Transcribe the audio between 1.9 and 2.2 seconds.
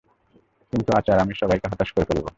করে